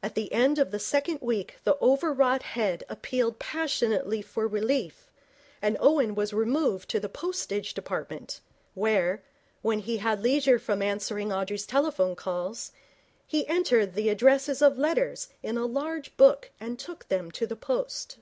[0.00, 5.10] At the end of the second week the overwrought head appealed passionately for relief,
[5.60, 8.38] and Owen was removed to the Postage Department,
[8.74, 9.24] where,
[9.62, 12.70] when he had leisure from answering Audrey's telephone calls,
[13.26, 17.56] he entered the addresses of letters in a large book and took them to the
[17.56, 18.18] post.